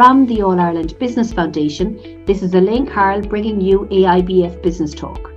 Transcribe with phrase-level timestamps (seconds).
[0.00, 5.30] From the All Ireland Business Foundation, this is Elaine Carroll bringing you AIBF Business Talk.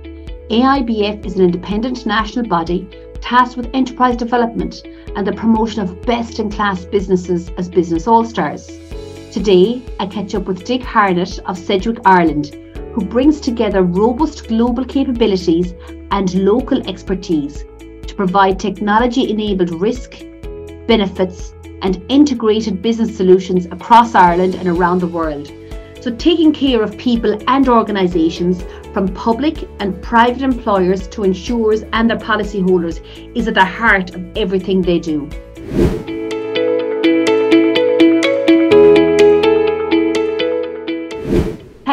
[0.48, 2.88] AIBF is an independent national body
[3.20, 4.82] tasked with enterprise development
[5.16, 8.68] and the promotion of best in class businesses as business all stars.
[9.30, 12.54] Today, I catch up with Dick Harnett of Sedgwick Ireland,
[12.94, 15.74] who brings together robust global capabilities
[16.10, 17.64] and local expertise
[18.06, 20.24] to provide technology enabled risk,
[20.86, 21.53] benefits,
[21.84, 25.52] and integrated business solutions across Ireland and around the world.
[26.00, 32.10] So, taking care of people and organisations from public and private employers to insurers and
[32.10, 33.00] their policyholders
[33.36, 35.30] is at the heart of everything they do.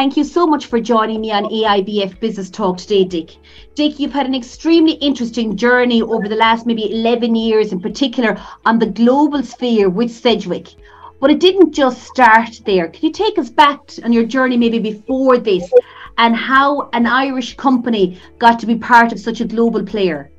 [0.02, 3.36] Thank you so much for joining me on AIBF Business Talk today, Dick.
[3.76, 8.36] Dick, you've had an extremely interesting journey over the last maybe 11 years, in particular
[8.64, 10.74] on the global sphere with Sedgwick.
[11.20, 12.88] But it didn't just start there.
[12.88, 15.72] Can you take us back on your journey maybe before this
[16.18, 20.32] and how an Irish company got to be part of such a global player?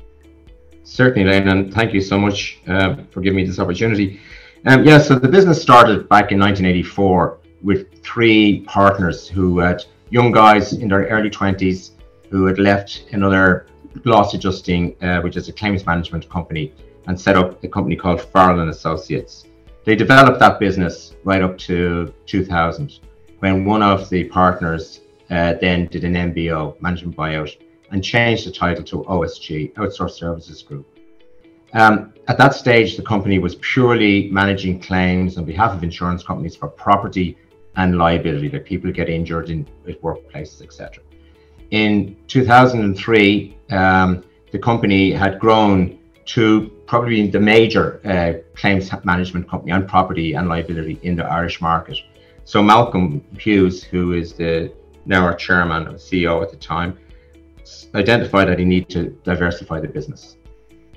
[0.84, 4.20] Certainly, Lane, and thank you so much uh, for giving me this opportunity.
[4.66, 10.32] Um, yeah, so the business started back in 1984 with three partners who had young
[10.32, 11.92] guys in their early 20s
[12.30, 13.68] who had left another
[14.06, 16.74] loss adjusting, uh, which is a claims management company,
[17.08, 19.46] and set up a company called Farrell and Associates.
[19.86, 23.00] They developed that business right up to 2000,
[23.40, 27.58] when one of the partners uh, then did an MBO, management buyout,
[27.92, 30.88] and changed the title to OSG, Outsourced Services Group.
[31.74, 36.56] Um, at that stage, the company was purely managing claims on behalf of insurance companies
[36.56, 37.38] for property
[37.76, 39.66] and liability, that people get injured in
[40.02, 41.04] workplaces, etc.
[41.72, 49.72] In 2003, um, the company had grown to probably the major uh, claims management company
[49.72, 51.98] on property and liability in the Irish market.
[52.46, 54.72] So Malcolm Hughes, who is the
[55.06, 56.98] now our chairman and CEO at the time,
[57.96, 60.38] identified that he needed to diversify the business.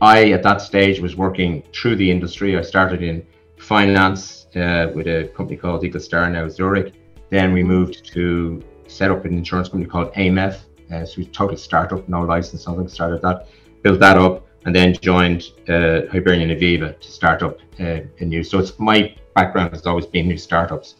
[0.00, 2.56] I, at that stage, was working through the industry.
[2.56, 3.26] I started in
[3.58, 6.94] finance uh, with a company called Eagle Star, now Zurich.
[7.30, 10.60] Then we moved to set up an insurance company called AMF.
[10.92, 12.88] Uh, so we total startup, no license, nothing.
[12.88, 13.48] Started that,
[13.82, 18.44] built that up, and then joined uh, Hibernian Aviva to start up uh, a new.
[18.44, 20.96] So it's my background has always been new startups.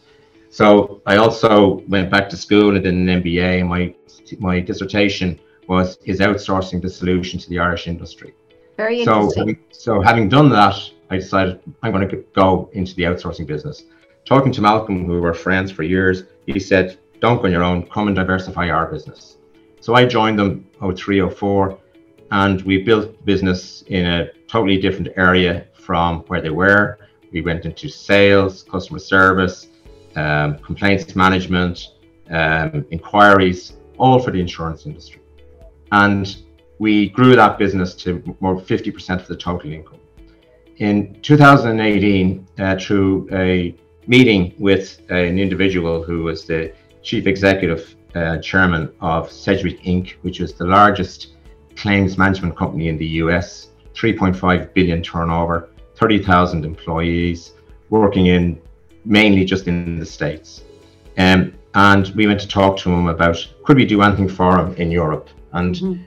[0.49, 3.61] So I also went back to school and did an MBA.
[3.61, 3.93] And my
[4.39, 8.33] my dissertation was is outsourcing the solution to the Irish industry.
[8.77, 9.57] Very interesting.
[9.71, 10.77] So, so having done that,
[11.09, 13.83] I decided I'm going to go into the outsourcing business.
[14.25, 17.87] Talking to Malcolm, who were friends for years, he said, Don't go on your own,
[17.87, 19.37] come and diversify our business.
[19.79, 21.79] So I joined them 0304
[22.31, 26.99] and we built business in a totally different area from where they were.
[27.31, 29.67] We went into sales, customer service,
[30.17, 31.93] um, complaints management,
[32.29, 35.21] um, inquiries, all for the insurance industry.
[35.91, 36.35] And
[36.79, 39.99] we grew that business to more 50% of the total income
[40.77, 43.75] in 2018 uh, through a
[44.07, 50.39] meeting with an individual who was the chief executive uh, chairman of Sedgwick Inc., which
[50.39, 51.33] was the largest
[51.75, 57.53] claims management company in the US, 3.5 billion turnover, 30,000 employees,
[57.89, 58.59] working in
[59.05, 60.63] mainly just in the States.
[61.17, 64.73] Um, and we went to talk to him about could we do anything for him
[64.75, 65.29] in Europe?
[65.53, 66.03] And mm-hmm.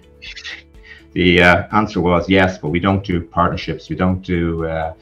[1.13, 3.89] The uh, answer was yes, but we don't do partnerships.
[3.89, 4.95] We don't do uh,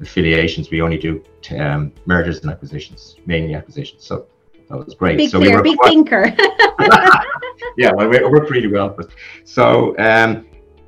[0.00, 0.70] affiliations.
[0.70, 1.22] We only do
[1.58, 4.04] um, mergers and acquisitions, mainly acquisitions.
[4.04, 4.26] So
[4.68, 5.18] that was great.
[5.18, 6.34] Big so player, we were big quite, thinker.
[7.76, 8.96] yeah, well, we worked really well.
[9.44, 10.46] So um,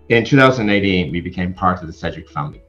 [0.08, 2.62] in 2018, we became part of the Sedgwick family.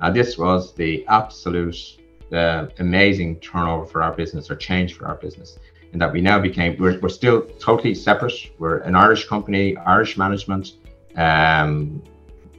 [0.00, 1.98] Now, this was the absolute
[2.32, 5.58] uh, amazing turnover for our business or change for our business
[5.92, 8.52] in that we now became, we're, we're still totally separate.
[8.58, 10.72] We're an Irish company, Irish management,
[11.16, 12.02] um,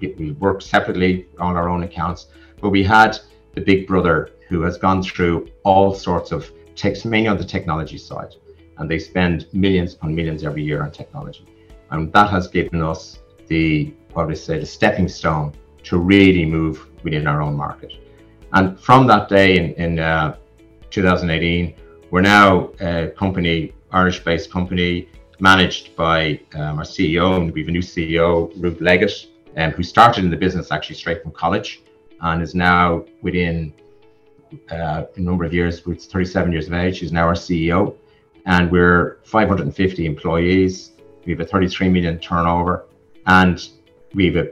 [0.02, 2.28] we work separately on our own accounts,
[2.62, 3.18] but we had
[3.54, 7.98] the big brother who has gone through all sorts of takes mainly on the technology
[7.98, 8.36] side,
[8.77, 11.45] and they spend millions upon millions every year on technology,
[11.92, 17.27] and that has given us the what say the stepping stone to really move within
[17.27, 17.94] our own market.
[18.54, 20.38] And from that day in, in uh,
[20.92, 21.75] 2018,
[22.12, 27.71] we're now a company, Irish-based company managed by um, our CEO, and we have a
[27.71, 29.27] new CEO, Ruth Leggett,
[29.57, 31.81] um, who started in the business actually straight from college
[32.21, 33.74] and is now within
[34.71, 37.95] uh, a number of years, with 37 years of age, she's now our CEO.
[38.45, 40.91] And we're 550 employees.
[41.25, 42.86] We have a 33 million turnover,
[43.25, 43.69] and
[44.13, 44.50] we have a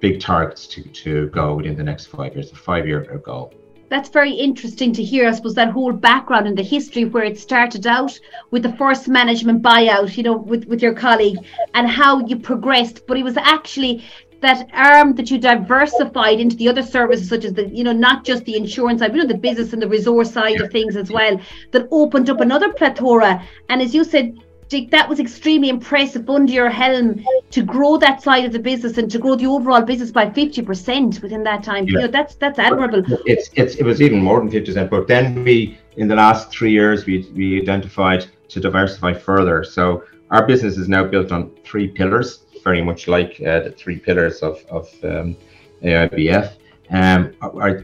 [0.00, 3.52] big targets to, to go within the next five years, a five year goal.
[3.88, 5.28] That's very interesting to hear.
[5.28, 8.18] I suppose that whole background and the history where it started out
[8.50, 11.38] with the first management buyout, you know, with, with your colleague
[11.74, 13.06] and how you progressed.
[13.06, 14.04] But it was actually
[14.40, 18.24] that arm that you diversified into the other services, such as the, you know, not
[18.24, 20.96] just the insurance side, but you know, the business and the resource side of things
[20.96, 21.40] as well,
[21.72, 23.42] that opened up another plethora.
[23.68, 24.36] And as you said,
[24.70, 29.10] that was extremely impressive under your helm to grow that side of the business and
[29.10, 31.86] to grow the overall business by 50% within that time.
[31.86, 31.92] Yeah.
[31.92, 33.02] You know, that's that's admirable.
[33.26, 34.90] It's it's it was even more than 50%.
[34.90, 39.64] But then we in the last three years we we identified to diversify further.
[39.64, 43.98] So our business is now built on three pillars, very much like uh, the three
[43.98, 45.36] pillars of of um,
[45.82, 46.52] AIBF.
[46.90, 47.34] Um,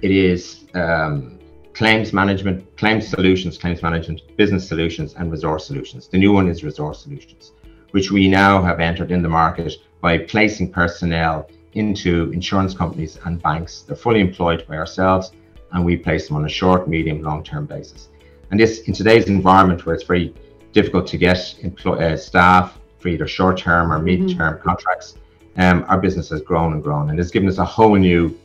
[0.03, 1.39] it is um,
[1.75, 6.07] claims management, claims solutions, claims management, business solutions, and resource solutions.
[6.07, 7.53] The new one is resource solutions,
[7.91, 13.43] which we now have entered in the market by placing personnel into insurance companies and
[13.43, 13.83] banks.
[13.83, 15.33] They're fully employed by ourselves,
[15.73, 18.09] and we place them on a short, medium, long-term basis.
[18.51, 20.33] And this, in today's environment where it's very
[20.73, 24.27] difficult to get employ, uh, staff for either short-term or mm-hmm.
[24.27, 24.63] mid-term mm-hmm.
[24.63, 25.19] contracts,
[25.57, 28.39] um, our business has grown and grown, and it's given us a whole new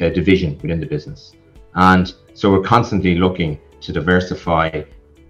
[0.00, 1.32] uh, division within the business.
[1.74, 4.82] And so we're constantly looking to diversify,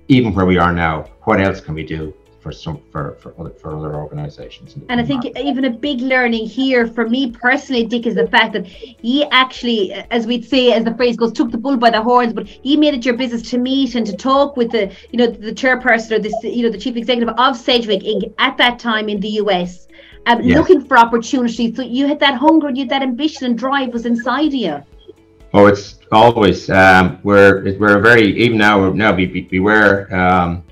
[0.09, 1.05] even where we are now.
[1.23, 4.75] What else can we do for some for for other, for other organisations?
[4.89, 5.39] And I think market?
[5.39, 9.93] even a big learning here for me personally, Dick, is the fact that he actually,
[9.93, 12.33] as we'd say, as the phrase goes, took the bull by the horns.
[12.33, 15.29] But he made it your business to meet and to talk with the you know
[15.29, 18.35] the chairperson or the you know the chief executive of Sedgwick Inc.
[18.39, 19.87] at that time in the US.
[20.27, 20.59] Um, yes.
[20.59, 21.77] looking for opportunities.
[21.77, 24.55] So you had that hunger, and you had that ambition and drive was inside of
[24.55, 24.83] you.
[25.59, 30.63] Oh, it's always um, we're we're a very even now now we we were um,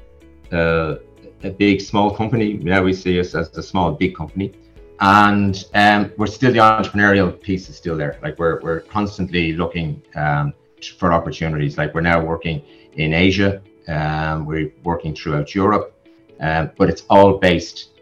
[0.52, 0.96] uh,
[1.42, 2.52] a big small company.
[2.52, 4.52] Now we see us as a small big company,
[5.00, 8.18] and um, we're still the entrepreneurial piece is still there.
[8.22, 10.52] Like we're we're constantly looking um,
[10.98, 11.78] for opportunities.
[11.78, 12.60] Like we're now working
[12.92, 13.62] in Asia.
[13.88, 15.94] Um, we're working throughout Europe,
[16.40, 17.92] um, but it's all based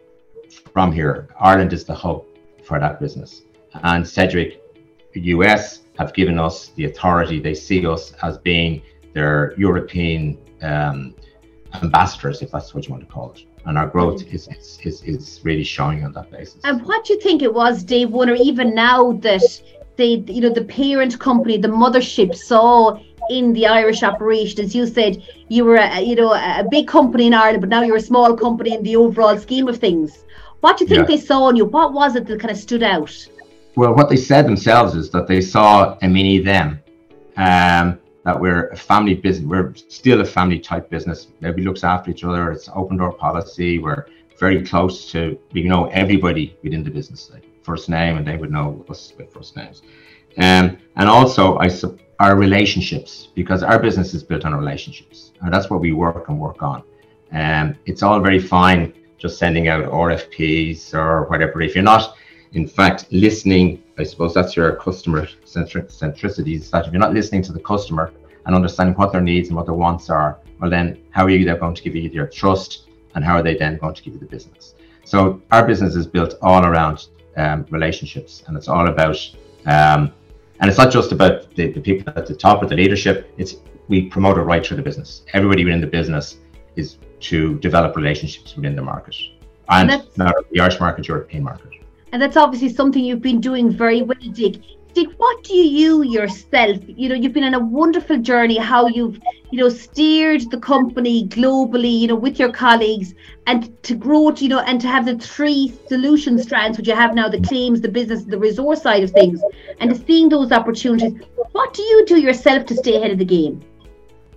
[0.72, 1.28] from here.
[1.38, 2.24] Ireland is the hub
[2.64, 3.42] for that business,
[3.84, 4.61] and Sedgwick,
[5.20, 7.40] US have given us the authority.
[7.40, 8.82] They see us as being
[9.12, 11.14] their European um,
[11.82, 13.44] ambassadors, if that's what you want to call it.
[13.64, 14.48] And our growth is,
[14.82, 16.60] is, is, really showing on that basis.
[16.64, 19.42] And what do you think it was, day one, or even now that
[19.96, 22.98] they, you know, the parent company, the mothership saw
[23.30, 27.28] in the Irish operation, as you said, you were, a, you know, a big company
[27.28, 30.24] in Ireland, but now you're a small company in the overall scheme of things.
[30.60, 31.16] What do you think yeah.
[31.16, 31.64] they saw in you?
[31.64, 33.28] What was it that kind of stood out?
[33.74, 36.82] Well, what they said themselves is that they saw a mini them,
[37.38, 39.46] um, that we're a family business.
[39.46, 41.28] We're still a family type business.
[41.38, 42.52] Everybody looks after each other.
[42.52, 43.78] It's open door policy.
[43.78, 44.06] We're
[44.38, 48.50] very close to, we know everybody within the business, like first name, and they would
[48.50, 49.80] know us with first names.
[50.36, 51.70] Um, and also, I
[52.20, 55.32] our relationships, because our business is built on relationships.
[55.40, 56.82] And that's what we work and work on.
[57.32, 61.62] Um, it's all very fine just sending out RFPs or whatever.
[61.62, 62.16] If you're not
[62.54, 67.14] in fact, listening, I suppose that's your customer centric centricity is that if you're not
[67.14, 68.12] listening to the customer
[68.44, 71.44] and understanding what their needs and what their wants are, well, then how are you
[71.44, 74.14] then going to give you your trust and how are they then going to give
[74.14, 74.74] you the business?
[75.04, 79.16] So our business is built all around um, relationships and it's all about,
[79.66, 80.12] um,
[80.60, 83.56] and it's not just about the, the people at the top of the leadership, it's
[83.88, 85.22] we promote it right through the business.
[85.32, 86.36] Everybody within the business
[86.76, 89.16] is to develop relationships within the market
[89.68, 91.81] and, and not the Irish market, European market.
[92.12, 94.56] And that's obviously something you've been doing very well, Dick.
[94.94, 99.18] Dick, what do you yourself, you know, you've been on a wonderful journey, how you've,
[99.50, 103.14] you know, steered the company globally, you know, with your colleagues
[103.46, 106.94] and to grow, to, you know, and to have the three solution strands, which you
[106.94, 109.40] have now, the claims, the business, the resource side of things,
[109.80, 111.14] and to seeing those opportunities.
[111.52, 113.62] What do you do yourself to stay ahead of the game?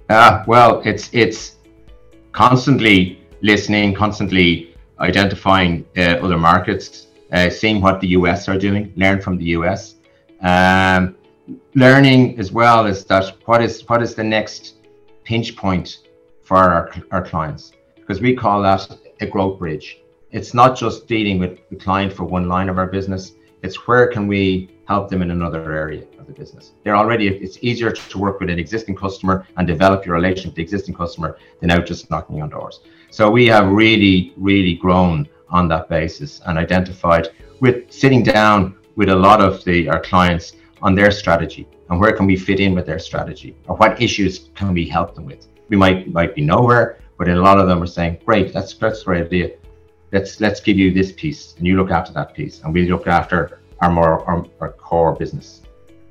[0.08, 1.58] Uh, well, it's, it's
[2.32, 9.22] constantly listening, constantly identifying uh, other markets, uh, seeing what the US are doing, learn
[9.22, 9.96] from the US.
[10.42, 11.16] Um,
[11.76, 14.76] learning as well is that what is what is the next
[15.24, 16.00] pinch point
[16.44, 20.02] for our, our clients because we call that a growth bridge.
[20.32, 23.34] It's not just dealing with the client for one line of our business.
[23.64, 26.74] It's where can we help them in another area of the business.
[26.84, 30.56] They're already it's easier to work with an existing customer and develop your relationship with
[30.58, 32.82] the existing customer than out just knocking on doors.
[33.10, 39.10] So we have really, really grown on that basis and identified with sitting down with
[39.10, 42.74] a lot of the our clients on their strategy and where can we fit in
[42.74, 45.48] with their strategy or what issues can we help them with.
[45.70, 49.02] We might might be nowhere, but a lot of them are saying, great, that's that's
[49.02, 49.52] a great idea.
[50.12, 53.08] Let's let's give you this piece and you look after that piece and we look
[53.08, 55.62] after our more our, our core business.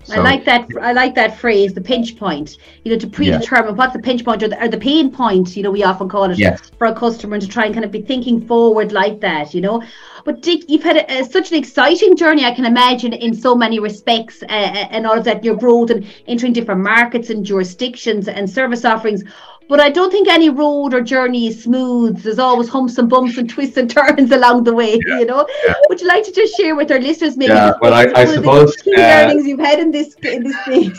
[0.05, 0.69] So, I like that.
[0.81, 2.59] I like that phrase, the pinch point.
[2.85, 3.77] You know, to predetermine yeah.
[3.77, 5.57] what's the pinch point or the, or the pain point.
[5.57, 6.71] You know, we often call it yes.
[6.79, 9.55] for a customer to try and kind of be thinking forward like that.
[9.55, 9.83] You know,
[10.25, 12.45] but Dick, you've had a, a, such an exciting journey.
[12.45, 15.45] I can imagine in so many respects, uh, uh and all of that.
[15.45, 19.23] Your growth and entering different markets and jurisdictions and service offerings.
[19.69, 22.23] But I don't think any road or journey is smooth.
[22.23, 25.21] There's always humps and bumps and twists and turns along the way, yeah.
[25.21, 25.47] you know.
[25.67, 25.75] Yeah.
[25.89, 28.77] Would you like to just share with our listeners maybe yeah, well, I, I suppose
[28.77, 30.97] key uh, learnings you've had in this in this space?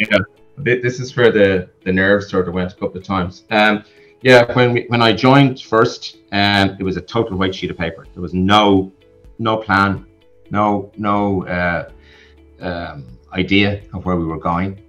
[0.00, 0.18] yeah,
[0.56, 3.44] this is where the the nerves sort of went a couple of times.
[3.50, 3.84] Um,
[4.22, 7.78] yeah, when we, when I joined first, um, it was a total white sheet of
[7.78, 8.06] paper.
[8.14, 8.92] There was no
[9.38, 10.06] no plan,
[10.50, 11.90] no no uh,
[12.60, 14.80] um, idea of where we were going.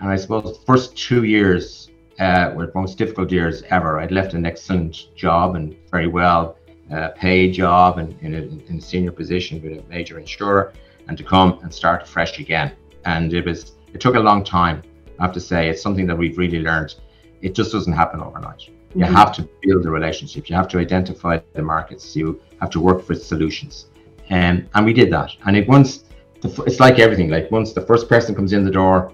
[0.00, 3.98] And I suppose the first two years uh, were the most difficult years ever.
[3.98, 6.58] I'd left an excellent job and very well
[6.92, 10.72] uh, paid job and in a, in a senior position with a major insurer,
[11.08, 12.72] and to come and start fresh again.
[13.04, 14.82] And it was it took a long time.
[15.18, 16.94] I have to say, it's something that we've really learned.
[17.42, 18.68] It just doesn't happen overnight.
[18.94, 19.14] You mm-hmm.
[19.14, 20.48] have to build the relationship.
[20.48, 22.14] You have to identify the markets.
[22.14, 23.86] You have to work for solutions,
[24.28, 25.30] and and we did that.
[25.46, 26.04] And it once
[26.40, 27.30] the, it's like everything.
[27.30, 29.12] Like once the first person comes in the door,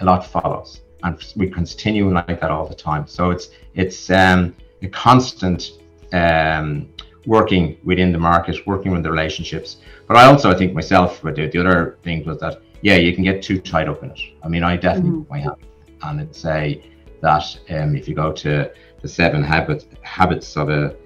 [0.00, 3.06] a lot follows and we continue like that all the time.
[3.06, 5.72] So it's it's um, a constant
[6.12, 6.88] um,
[7.26, 9.78] working within the market, working with the relationships.
[10.06, 13.14] But I also I think myself, but the, the other thing was that yeah, you
[13.14, 14.20] can get too tied up in it.
[14.42, 15.34] I mean, I definitely mm-hmm.
[15.34, 15.58] have,
[16.02, 16.82] and I'd say
[17.20, 18.70] that um, if you go to
[19.02, 20.96] the seven habits habits of a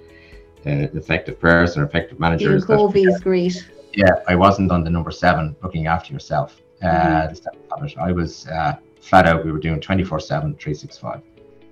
[0.65, 2.59] an effective person or effective manager.
[2.59, 3.69] Stephen Covey is great.
[3.93, 6.61] Yeah, I wasn't on the number seven, looking after yourself.
[6.83, 8.01] Uh, mm-hmm.
[8.01, 11.21] I was uh, flat out we were doing 24 7 365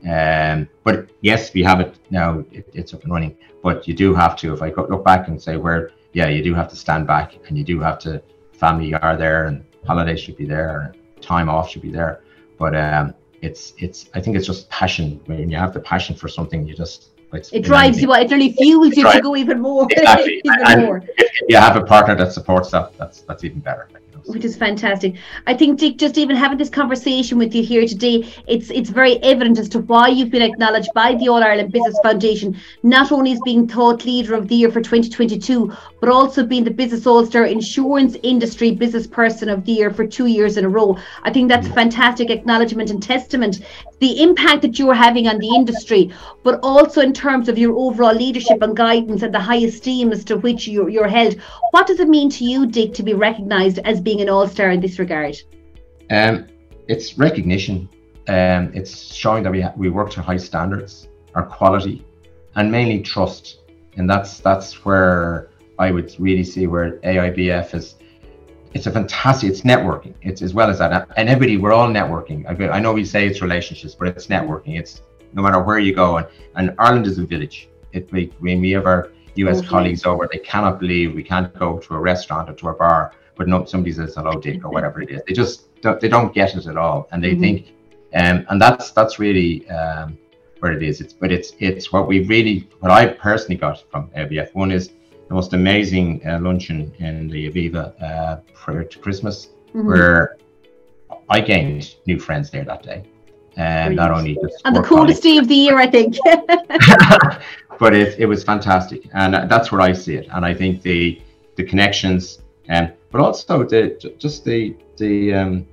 [0.08, 4.14] um, but yes we have it now it, it's up and running but you do
[4.14, 7.06] have to if i look back and say where yeah you do have to stand
[7.06, 8.22] back and you do have to
[8.52, 12.22] family are there and holidays should be there and time off should be there
[12.58, 16.28] but um, it's it's i think it's just passion when you have the passion for
[16.28, 17.11] something you just
[17.52, 18.12] it drives you.
[18.12, 19.87] It really fuels you to go even more.
[19.90, 20.42] Exactly.
[20.44, 21.02] even more.
[21.40, 23.88] If you have a partner that supports that, that's that's even better
[24.26, 25.16] which is fantastic.
[25.46, 29.22] I think Dick, just even having this conversation with you here today, it's it's very
[29.22, 33.32] evident as to why you've been acknowledged by the All Ireland Business Foundation, not only
[33.32, 37.24] as being thought leader of the year for 2022, but also being the Business All
[37.26, 40.96] Star Insurance Industry Business Person of the Year for two years in a row.
[41.22, 43.60] I think that's a fantastic acknowledgement and testament
[44.02, 46.12] the impact that you're having on the industry,
[46.42, 50.24] but also in terms of your overall leadership and guidance and the high esteem as
[50.24, 51.21] to which you're, you're held.
[51.70, 54.70] What does it mean to you, Dick, to be recognised as being an all star
[54.70, 55.36] in this regard?
[56.10, 56.46] Um,
[56.88, 57.88] it's recognition.
[58.28, 62.04] Um, it's showing that we ha- we work to high standards, our quality,
[62.54, 63.60] and mainly trust.
[63.96, 65.48] And that's that's where
[65.78, 67.96] I would really see where AIBF is
[68.74, 72.38] it's a fantastic it's networking it's as well as that and everybody we're all networking
[72.72, 75.02] i know we say it's relationships but it's networking it's
[75.34, 76.26] no matter where you go and,
[76.56, 79.66] and ireland is a village it we, we have our us okay.
[79.66, 83.12] colleagues over they cannot believe we can't go to a restaurant or to a bar
[83.36, 86.34] but no somebody says hello dick or whatever it is they just don't, they don't
[86.34, 87.40] get it at all and they mm-hmm.
[87.40, 87.74] think
[88.14, 90.18] um, and that's that's really um,
[90.60, 94.08] where it is it's but it's it's what we really what i personally got from
[94.10, 94.90] AIBF one is
[95.32, 99.86] the most amazing uh, luncheon in the Aviva uh, prior to Christmas, mm-hmm.
[99.86, 100.36] where
[101.30, 103.04] I gained new friends there that day.
[103.56, 106.16] Um, not only just and the coolest day of the year, I think.
[107.82, 110.28] but it, it was fantastic, and that's where I see it.
[110.30, 111.20] And I think the
[111.56, 113.82] the connections, and um, but also the
[114.18, 115.66] just the the um,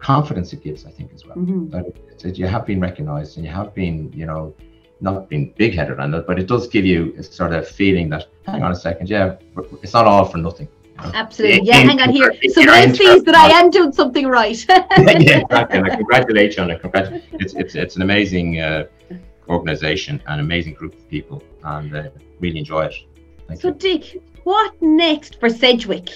[0.00, 1.36] confidence it gives, I think as well.
[1.36, 1.70] Mm-hmm.
[1.70, 4.54] That, that you have been recognised and you have been, you know,
[5.00, 8.08] not being big headed on it, but it does give you a sort of feeling
[8.10, 9.36] that, hang on a second, yeah,
[9.82, 10.68] it's not all for nothing.
[10.98, 11.66] Absolutely.
[11.66, 12.32] Yeah, hang on here.
[12.48, 14.64] So Someone sees that I am doing something right.
[14.68, 15.78] yeah, exactly.
[15.78, 16.82] And I congratulate you on it.
[16.82, 18.84] Congrat- it's, it's, it's an amazing uh,
[19.48, 22.08] organization, an amazing group of people, and uh,
[22.40, 22.94] really enjoy it.
[23.48, 23.74] Thank so, you.
[23.74, 26.10] Dick, what next for Sedgwick?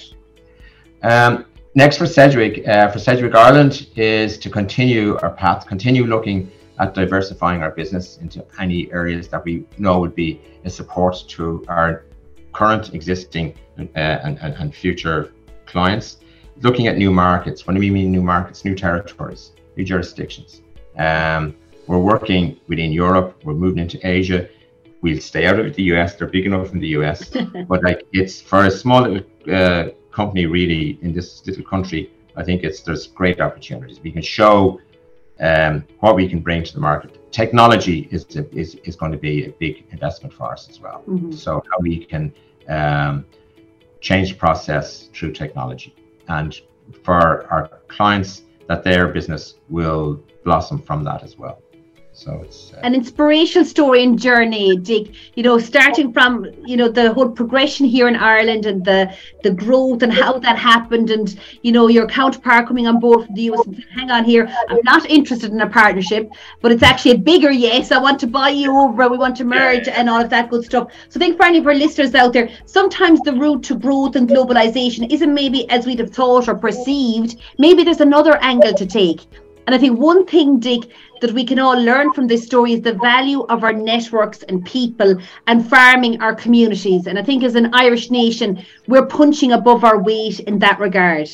[1.03, 6.51] Um, next for Sedgwick, uh, for Sedgwick Ireland, is to continue our path, continue looking
[6.79, 11.63] at diversifying our business into any areas that we know would be a support to
[11.67, 12.05] our
[12.53, 15.33] current, existing, uh, and, and, and future
[15.65, 16.17] clients.
[16.61, 17.67] Looking at new markets.
[17.67, 20.61] When do we mean new markets, new territories, new jurisdictions.
[20.97, 21.55] Um,
[21.87, 23.39] we're working within Europe.
[23.43, 24.49] We're moving into Asia.
[25.01, 26.15] We'll stay out of the US.
[26.15, 27.29] They're big enough in the US,
[27.69, 32.11] but like it's for a small little uh, company, really in this little country.
[32.35, 33.99] I think it's there's great opportunities.
[34.01, 34.79] We can show
[35.39, 37.31] um, what we can bring to the market.
[37.31, 38.25] Technology is,
[38.61, 41.03] is, is going to be a big investment for us as well.
[41.07, 41.31] Mm-hmm.
[41.31, 42.33] So how we can
[42.67, 43.25] um,
[44.01, 45.95] change the process through technology
[46.27, 46.59] and
[47.03, 51.61] for our clients that their business will blossom from that as well.
[52.17, 55.13] So it's uh, an inspirational story and journey, Dick.
[55.35, 59.51] You know, starting from you know the whole progression here in Ireland and the the
[59.51, 63.43] growth and how that happened, and you know your counterpart coming on board from the
[63.51, 67.11] US and saying, "Hang on here, I'm not interested in a partnership, but it's actually
[67.11, 67.91] a bigger yes.
[67.91, 69.07] I want to buy you over.
[69.07, 71.59] We want to merge and all of that good stuff." So, I think for any
[71.59, 75.85] of our listeners out there, sometimes the route to growth and globalization isn't maybe as
[75.85, 77.35] we'd have thought or perceived.
[77.59, 79.27] Maybe there's another angle to take.
[79.67, 82.81] And I think one thing, Dick, that we can all learn from this story is
[82.81, 87.05] the value of our networks and people and farming our communities.
[87.07, 91.29] And I think as an Irish nation, we're punching above our weight in that regard.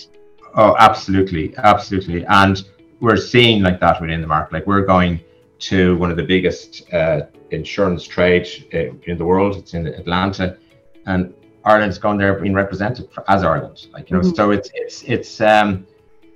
[0.55, 1.55] Oh, absolutely.
[1.57, 2.25] Absolutely.
[2.25, 2.63] And
[3.01, 4.51] we're seeing like that within the market.
[4.51, 5.19] Like we're going
[5.59, 9.57] to one of the biggest uh, insurance trade uh, in the world.
[9.57, 10.57] It's in Atlanta.
[11.05, 11.35] And
[11.65, 13.87] Ireland's gone there being represented as Ireland.
[13.93, 14.35] Like, you know, mm-hmm.
[14.35, 15.85] so it's, it's, it's, um,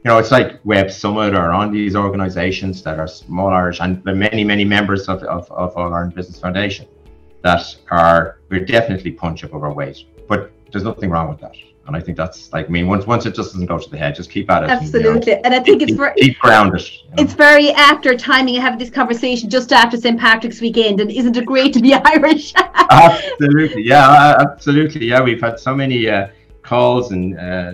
[0.03, 4.03] you know, it's like Web Summit or on these organizations that are small Irish and
[4.03, 6.87] the many, many members of, of, of All Ireland Business Foundation
[7.41, 10.05] that are, we're definitely punch above our weight.
[10.27, 11.55] But there's nothing wrong with that.
[11.87, 13.97] And I think that's like, I mean, once once it just doesn't go to the
[13.97, 14.69] head, just keep at it.
[14.69, 15.09] Absolutely.
[15.09, 16.81] And, you know, and I think keep, it's very keep grounded.
[16.81, 17.23] You know?
[17.23, 20.19] It's very after timing having this conversation just after St.
[20.19, 20.99] Patrick's weekend.
[20.99, 22.53] And isn't it great to be Irish?
[22.57, 23.83] absolutely.
[23.83, 25.07] Yeah, absolutely.
[25.07, 26.27] Yeah, we've had so many uh,
[26.61, 27.73] calls and uh,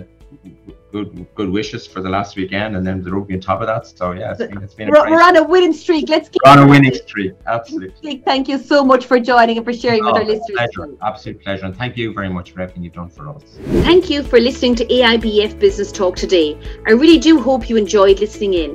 [0.94, 3.84] good good wishes for the last weekend, and then the rugby on top of that.
[3.98, 6.08] So yeah, it's been, it's been we're, we're on a winning streak.
[6.08, 7.32] Let's keep on a winning streak.
[7.46, 8.14] Absolutely.
[8.30, 10.56] Thank you so much for joining and for sharing oh, with our listeners.
[10.56, 13.42] Pleasure, absolute pleasure, and thank you very much for everything you've done for us.
[13.90, 16.48] Thank you for listening to AIBF Business Talk today.
[16.86, 18.72] I really do hope you enjoyed listening in.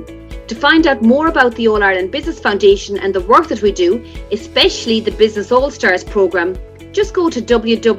[0.48, 3.72] To find out more about the All Ireland Business Foundation and the work that we
[3.72, 6.54] do, especially the Business All Stars programme,
[6.92, 7.90] just go to www.aibf.ie.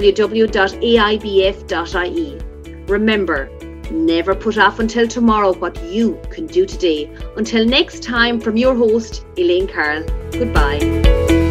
[2.87, 3.49] Remember,
[3.91, 7.09] Never put off until tomorrow what you can do today.
[7.35, 10.05] Until next time, from your host, Elaine Carroll.
[10.31, 11.50] Goodbye.